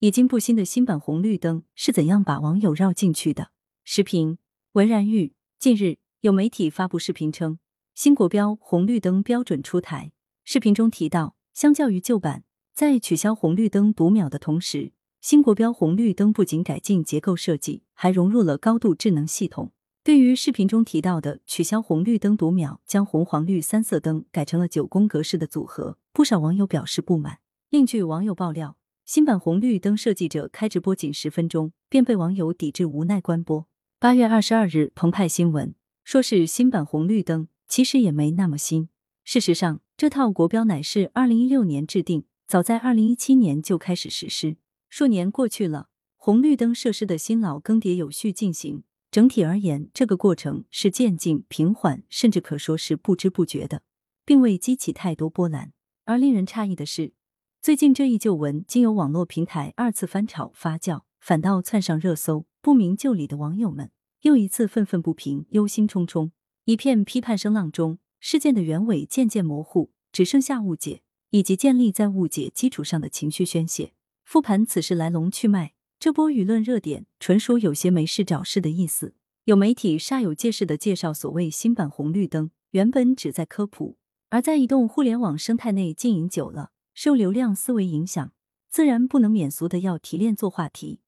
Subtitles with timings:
[0.00, 3.50] 已经不新的新版红绿灯是怎样把网友绕进去的？
[3.82, 4.38] 视频
[4.74, 5.32] 文然玉。
[5.58, 7.58] 近日，有媒体发布视频称，
[7.96, 10.12] 新国标红绿灯标准出台。
[10.44, 19.72] 视频中提到，相较于旧版，在取消红绿灯读秒的同时，新国标红绿灯不仅改进结构设计，还融入了高度智能系统。
[20.04, 27.40] 对于视频中提到的取消红绿灯读秒，将红黄绿三色灯改成了九宫格式的组合，不少网友表示不满。
[27.68, 28.76] 另据网友爆料。
[29.08, 33.66] 新版红绿灯设计者开直播仅十分钟，便被网友抵制，无奈关播。
[33.98, 35.74] 八月二十二日，澎湃新闻
[36.04, 38.90] 说是新版红绿灯，其实也没那么新。
[39.24, 44.58] 事实上，这套国标乃是二零一六年制定，早在二零一七年就开始实施。
[44.90, 45.88] 数年过去了，
[46.18, 48.82] 红绿灯设施的新老更迭有序进行。
[49.10, 53.80] 整体而言，这个过程是渐进、平缓，甚至可说是不知不觉的，
[54.26, 55.72] 并未激起太多波澜。
[56.04, 57.14] 而令人诧异的是。
[57.60, 62.46] 最近这一旧闻经由网络平台二次翻炒发酵，反倒窜上热搜。
[62.62, 63.90] 不明就里的网友们
[64.22, 66.30] 又一次愤愤不平、忧心忡忡。
[66.64, 73.92] 一片批判声浪中，事件的原委渐渐模糊，只剩下误解以及建立在误解基础上的情绪宣泄。
[74.24, 79.14] 复盘此事来龙去脉，这波舆论热点纯属有些没事找事的意思。
[79.44, 83.96] 有媒体煞有介事的介绍所谓新版红绿灯，原本旨在科普，
[84.30, 86.70] 而在移动互联网生态内经营久了。
[87.00, 88.32] 受流量思维影响，
[88.68, 90.98] 自然不能免俗的要提炼做话题。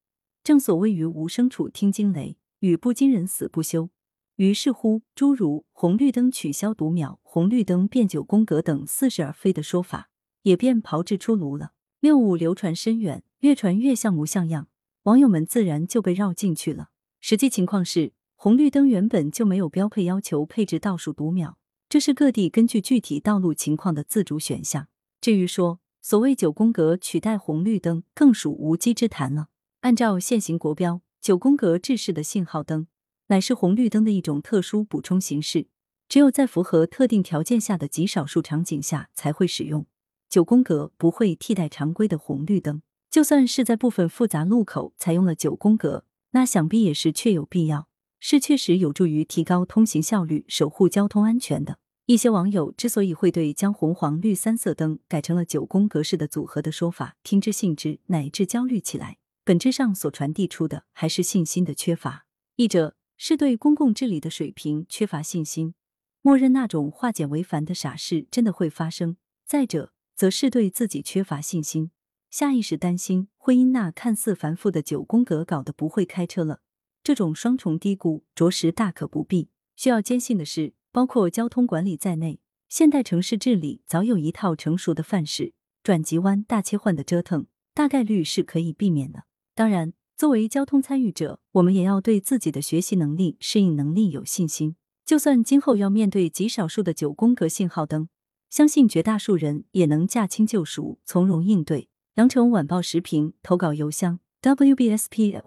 [0.41, 3.89] 正所谓于无声处听惊雷，语不惊人死不休。
[4.37, 10.09] 于是乎，诸如红绿灯取消读秒、红绿灯变九宫格等似是而非的说法，
[10.43, 11.73] 也便炮制出炉了。
[11.99, 14.69] 谬误流传深远，越传越像模像样，
[15.03, 16.91] 网友们自然就被绕进去了。
[17.19, 21.57] 实际情况是，红绿灯原本就没有标配要求配置倒数读秒，
[21.89, 24.87] 这是各地根据具体道路情况的自主选项。
[25.21, 29.49] 至于说所谓九宫格取代红绿灯，更属无稽之谈了。
[29.81, 32.87] 按照现行国标，九宫格制式的信号灯
[33.27, 35.67] 乃是红绿灯的一种特殊补充形式，
[36.09, 39.85] 只有在符合特定条件下的极少数场景下才会使用。
[40.27, 42.81] 九宫格不会替代常规的红绿灯，
[43.11, 47.87] 就算是在部分复杂路口采用了九宫格，那想必也是确有必要，
[48.19, 51.77] 是确实有助于提高通行效率、守护交通安全的。
[52.11, 62.25] 一些网友之所以会对将红黄绿三色灯改成了九宫格式的组合的说法听之信之，乃至焦虑起来，本质上所传递出的还是信心的缺乏。
[62.57, 65.73] 一者是对公共治理的水平缺乏信心，
[66.21, 71.91] 默认那种化简为繁的傻事真的会发生；再者，则是对自己缺乏信心，
[72.29, 76.59] 下意识担心会因那看似繁复的九宫格搞得不会开车了。
[77.01, 79.47] 这种双重低估着实大可不必。
[79.77, 80.73] 需要坚信的是。
[80.91, 85.53] 包括交通管理在内，现代城市治理早有一套成熟的范式，
[85.83, 89.23] 转急弯、大切换的折腾，大概率是可以避免的。
[89.55, 94.75] 当然，作为交通参与者，我们也要对自己的学习能力、适应能力有信心。
[95.05, 98.07] 就算今后要面对极少数的九宫格信号灯，
[98.49, 101.89] 相信绝大数人也能驾轻就熟，从容应对。
[102.15, 105.41] 羊城晚报时评投稿邮箱：wbspycwb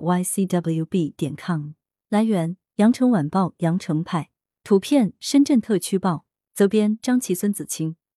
[1.14, 1.72] 点 com。
[2.08, 4.30] 来源：羊城晚报羊城派。
[4.64, 7.96] 图片：深圳特区报，责编：张琪、孙子清。